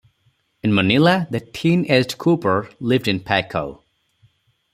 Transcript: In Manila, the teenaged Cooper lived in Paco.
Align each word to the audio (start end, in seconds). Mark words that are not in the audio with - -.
In 0.63 0.73
Manila, 0.73 1.27
the 1.29 1.39
teenaged 1.39 2.17
Cooper 2.17 2.71
lived 2.79 3.07
in 3.07 3.19
Paco. 3.19 3.83